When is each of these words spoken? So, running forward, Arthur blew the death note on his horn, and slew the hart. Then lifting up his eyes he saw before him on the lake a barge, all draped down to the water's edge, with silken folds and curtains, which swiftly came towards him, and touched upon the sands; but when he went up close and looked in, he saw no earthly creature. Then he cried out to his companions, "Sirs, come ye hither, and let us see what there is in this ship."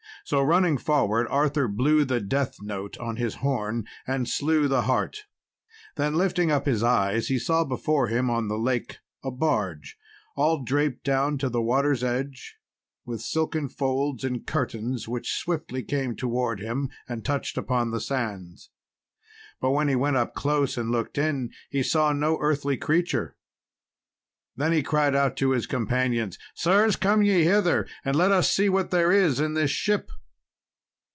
So, 0.23 0.41
running 0.43 0.77
forward, 0.77 1.27
Arthur 1.31 1.67
blew 1.67 2.05
the 2.05 2.21
death 2.21 2.61
note 2.61 2.95
on 2.99 3.15
his 3.17 3.35
horn, 3.35 3.85
and 4.07 4.29
slew 4.29 4.67
the 4.69 4.83
hart. 4.83 5.25
Then 5.97 6.13
lifting 6.13 6.49
up 6.51 6.67
his 6.67 6.83
eyes 6.83 7.27
he 7.27 7.37
saw 7.39 7.65
before 7.65 8.07
him 8.07 8.29
on 8.29 8.47
the 8.47 8.57
lake 8.57 8.99
a 9.25 9.31
barge, 9.31 9.97
all 10.37 10.63
draped 10.63 11.03
down 11.03 11.37
to 11.39 11.49
the 11.49 11.61
water's 11.61 12.01
edge, 12.03 12.55
with 13.03 13.19
silken 13.19 13.67
folds 13.67 14.23
and 14.23 14.45
curtains, 14.47 15.05
which 15.07 15.33
swiftly 15.33 15.81
came 15.83 16.15
towards 16.15 16.61
him, 16.61 16.89
and 17.09 17.25
touched 17.25 17.57
upon 17.57 17.89
the 17.91 17.99
sands; 17.99 18.69
but 19.59 19.71
when 19.71 19.87
he 19.89 19.95
went 19.95 20.17
up 20.17 20.33
close 20.35 20.77
and 20.77 20.91
looked 20.91 21.17
in, 21.17 21.51
he 21.71 21.81
saw 21.83 22.13
no 22.13 22.37
earthly 22.39 22.77
creature. 22.77 23.35
Then 24.55 24.71
he 24.71 24.83
cried 24.83 25.15
out 25.15 25.35
to 25.37 25.51
his 25.51 25.65
companions, 25.65 26.37
"Sirs, 26.55 26.95
come 26.95 27.21
ye 27.23 27.43
hither, 27.43 27.85
and 28.05 28.15
let 28.15 28.31
us 28.31 28.49
see 28.51 28.69
what 28.69 28.91
there 28.91 29.11
is 29.11 29.39
in 29.39 29.55
this 29.55 29.71
ship." 29.71 30.09